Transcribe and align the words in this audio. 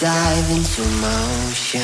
Dive 0.00 0.50
into 0.50 0.80
motion. 1.02 1.80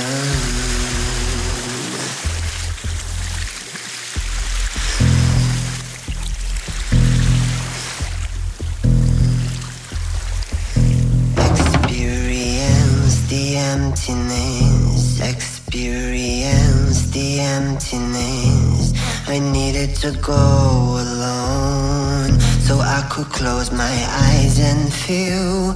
Experience 11.37 13.17
the 13.29 13.57
emptiness, 13.59 15.21
experience 15.21 17.11
the 17.11 17.41
emptiness. 17.41 18.95
I 19.29 19.41
needed 19.41 19.95
to 19.97 20.13
go 20.23 21.03
alone 21.05 22.41
so 22.67 22.79
I 22.81 23.07
could 23.11 23.27
close 23.27 23.71
my 23.71 23.97
eyes 24.27 24.59
and 24.59 24.91
feel 24.93 25.75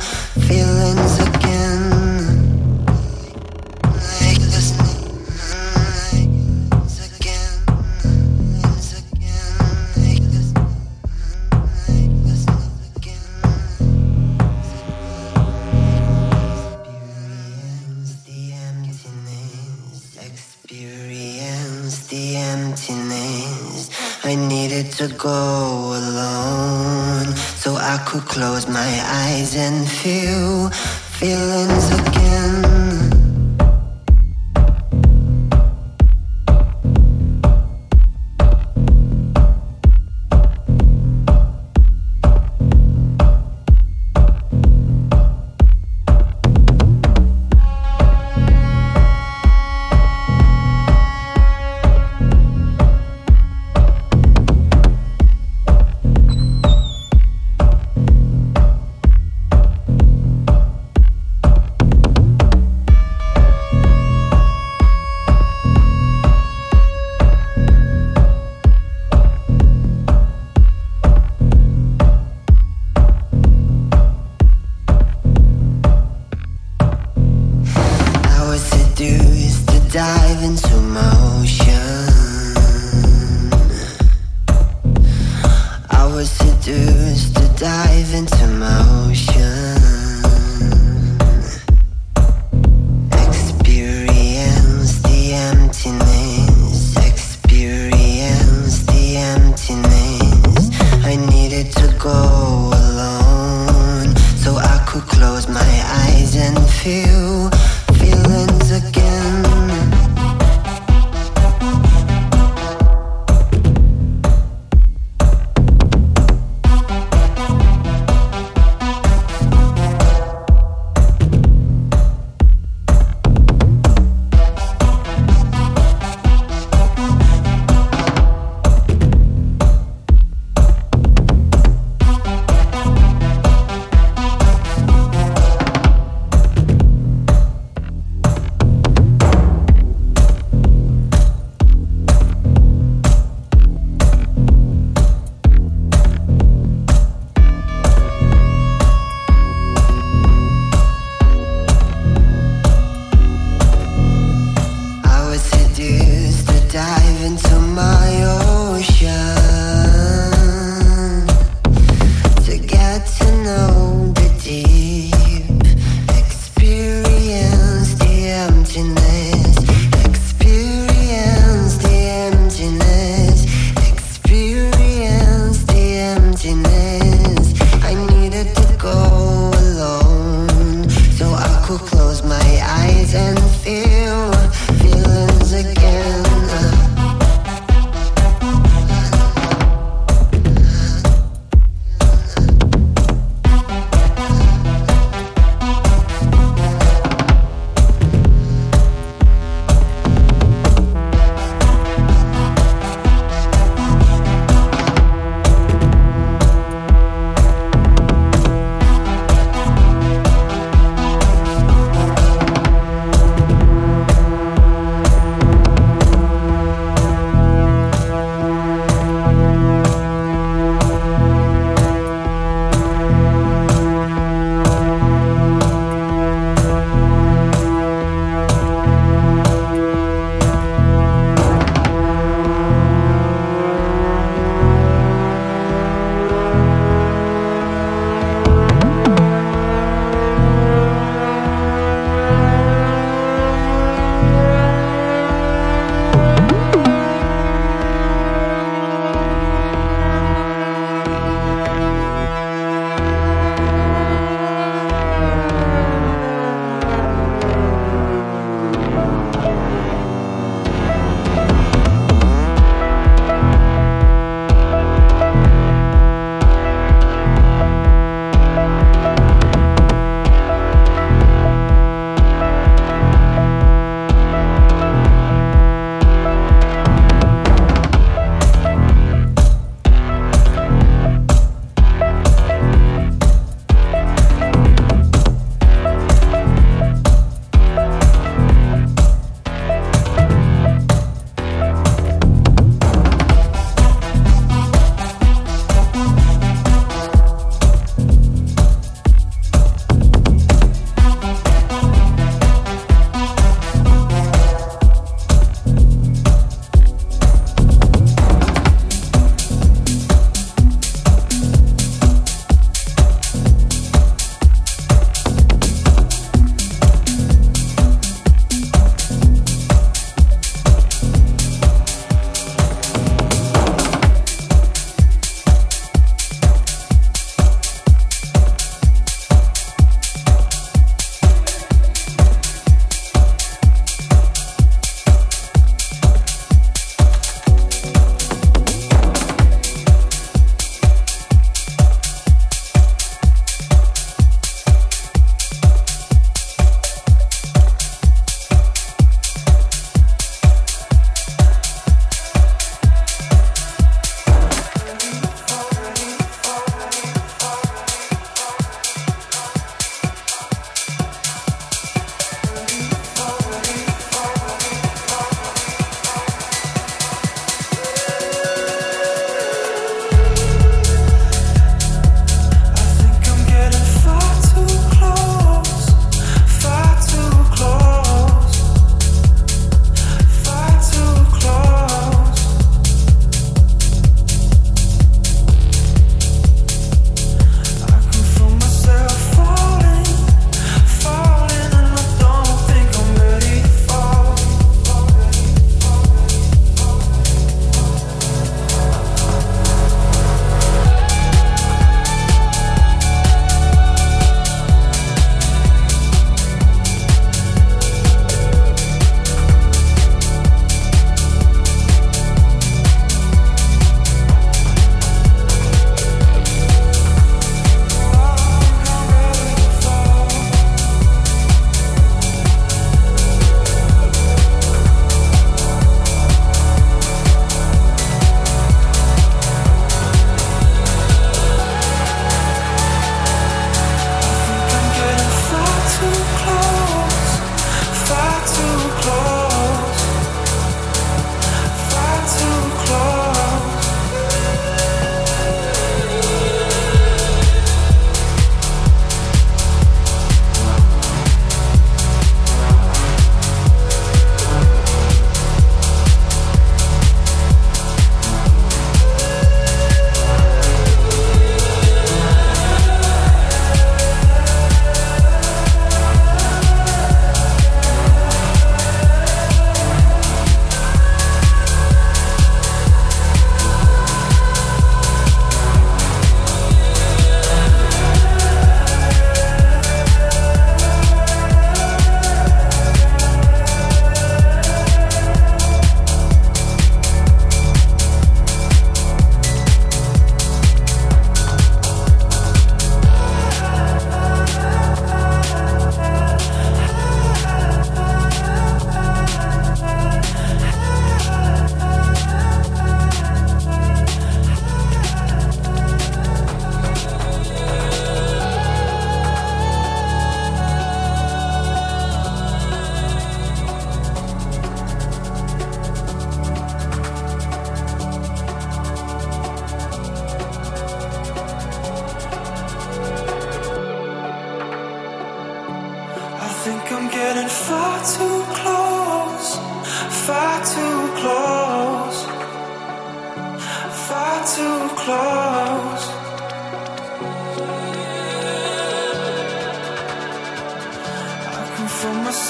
close 28.20 28.66
my 28.68 29.00
eyes 29.04 29.56
and 29.56 29.88
feel 29.88 30.70
feelings 30.70 31.90
again. 31.90 32.09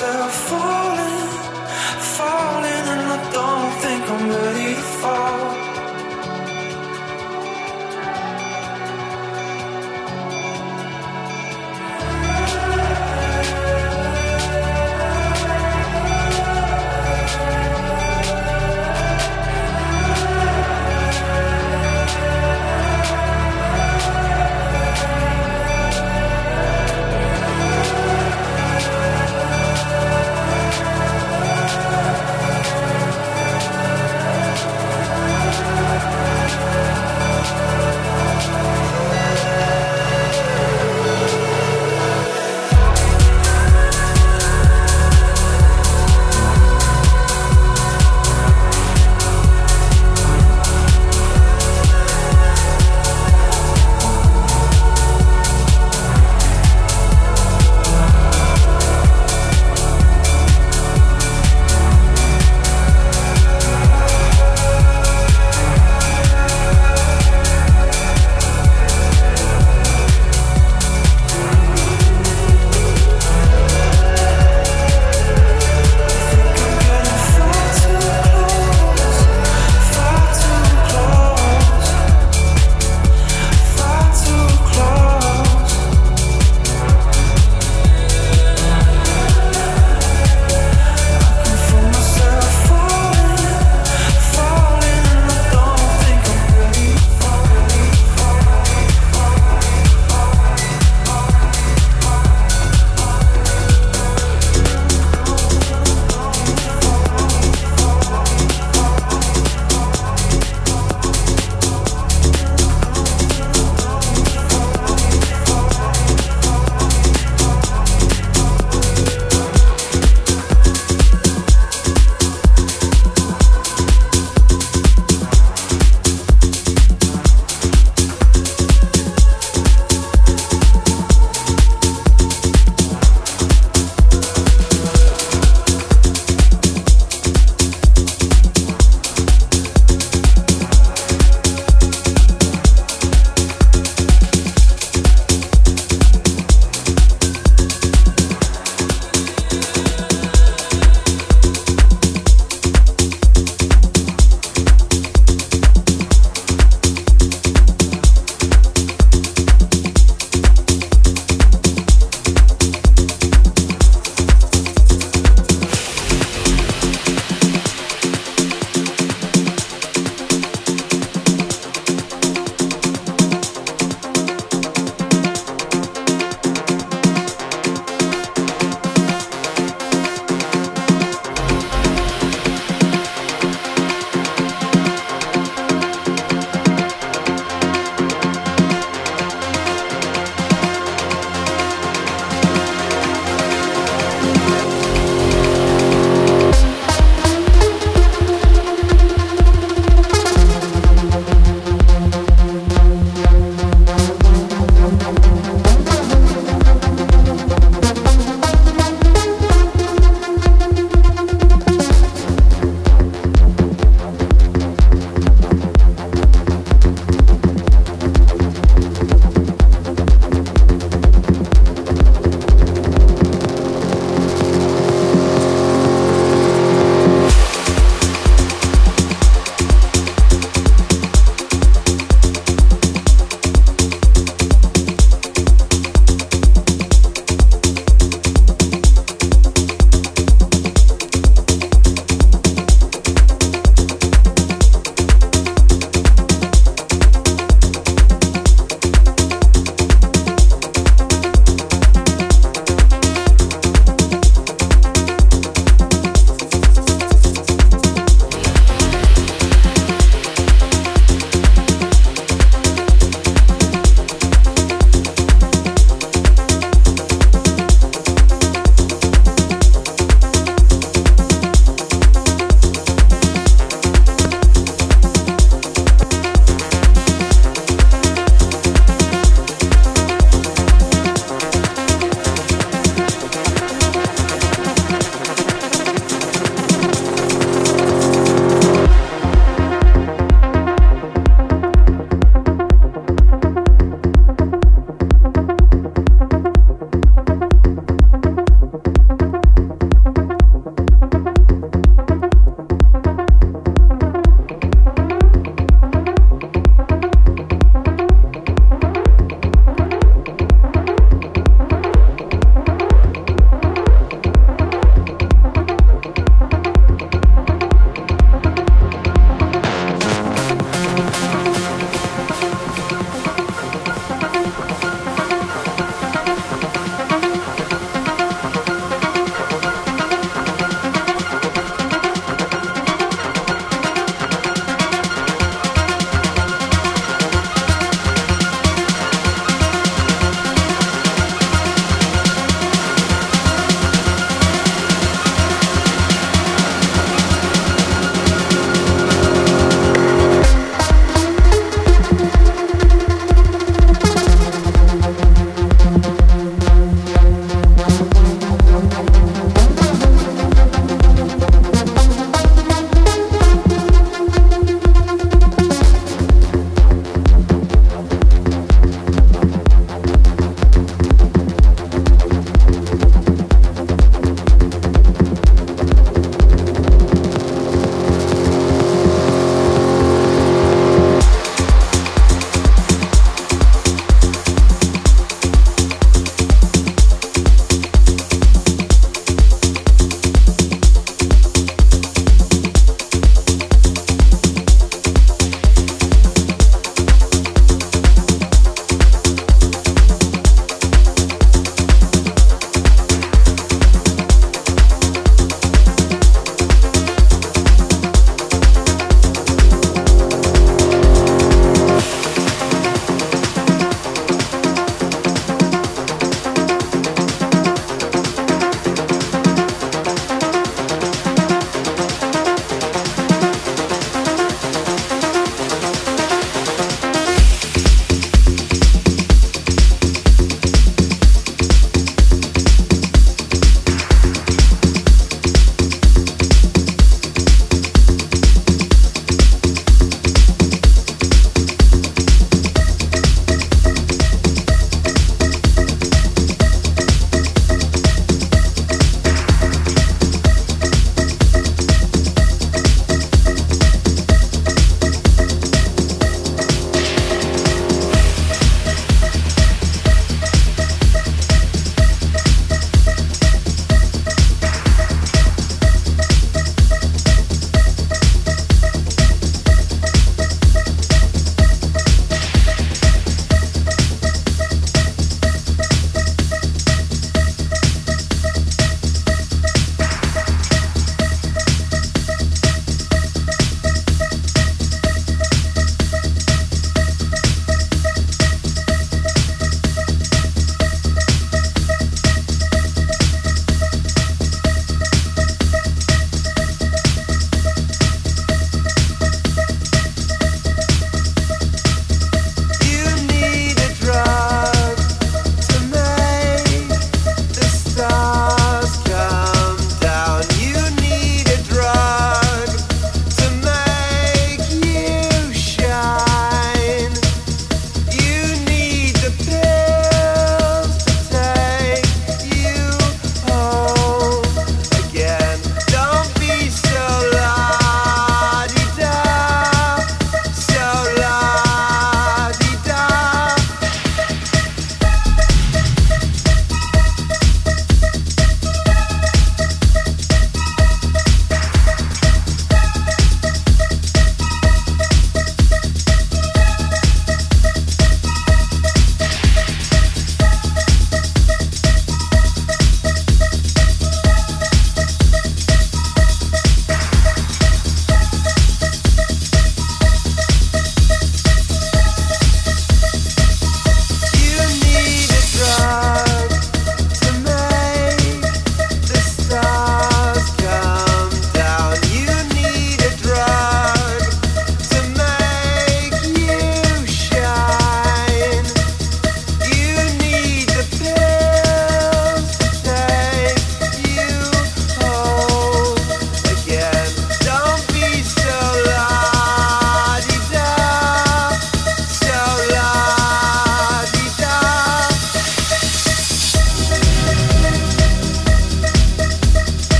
falling, 0.00 1.28
falling, 2.16 2.86
and 2.94 3.12
I 3.12 3.30
don't 3.36 3.72
think 3.82 4.10
I'm 4.10 4.30
ready 4.30 4.74
to 4.74 4.80
fall. 4.80 5.69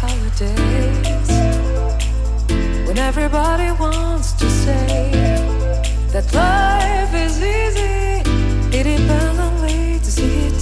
Holidays 0.00 1.30
when 2.86 2.98
everybody 2.98 3.70
wants 3.72 4.32
to 4.32 4.48
say 4.50 5.10
that 6.12 6.26
life 6.34 7.12
is 7.14 7.34
easy. 7.42 8.22
It 8.78 8.86
way 9.62 9.98
to 10.04 10.10
see 10.10 10.46
it. 10.48 10.60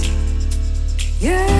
Yeah, 1.19 1.56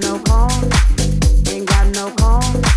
no 0.00 0.18
call, 0.20 0.50
ain't 1.48 1.66
got 1.66 1.86
no 1.94 2.10
call. 2.10 2.67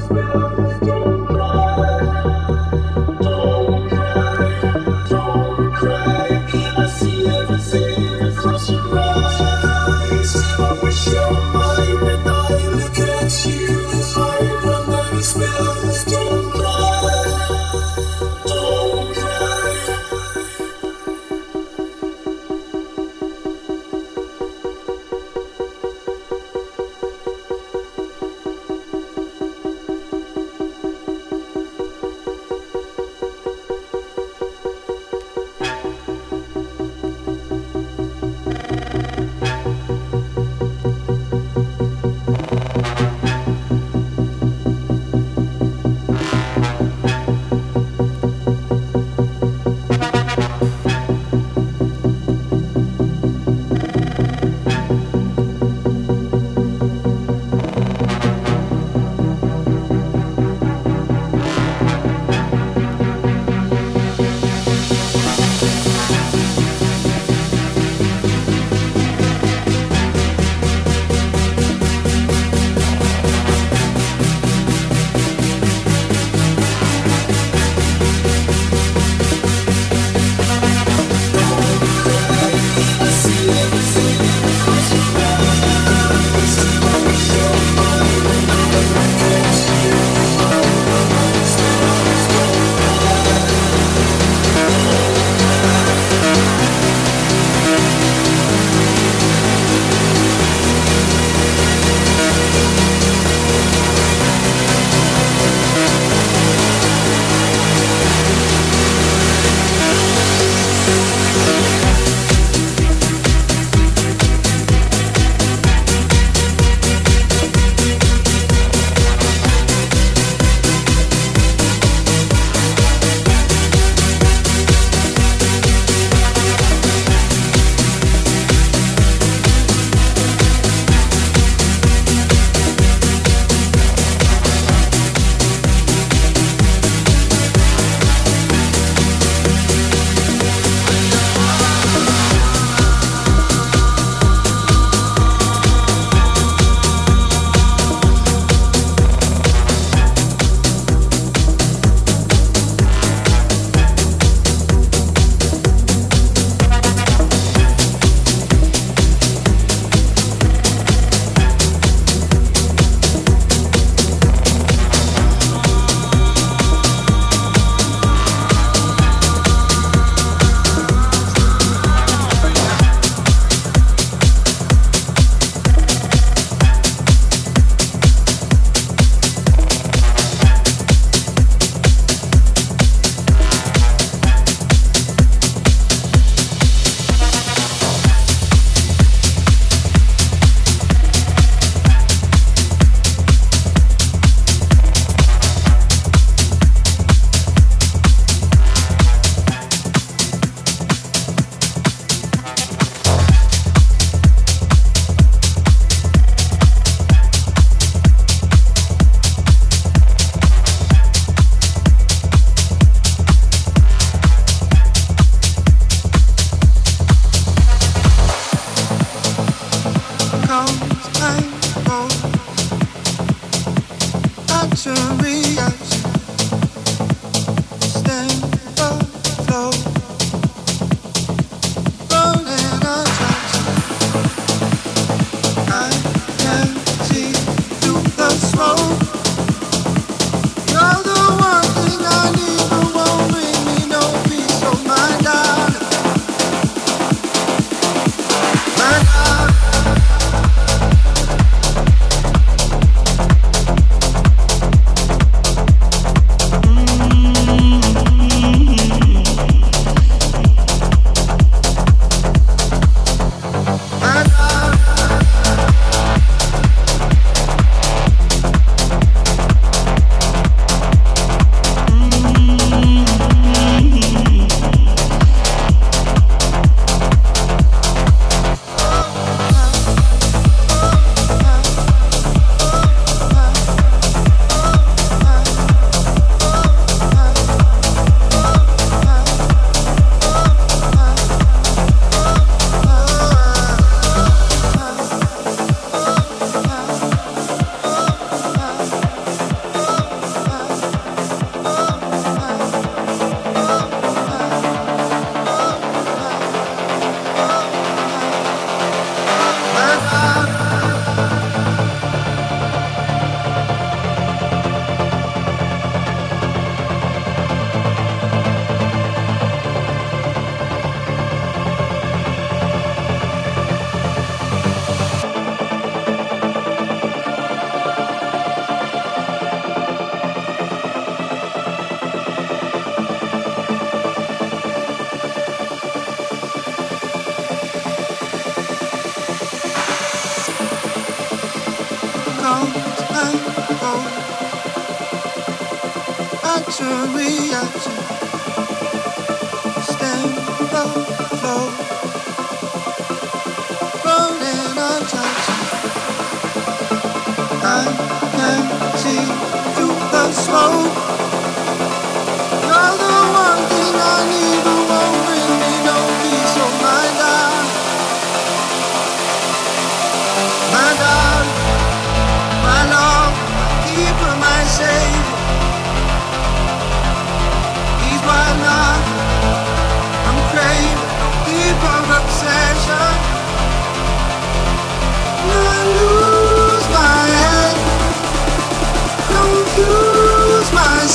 Still. 0.00 0.69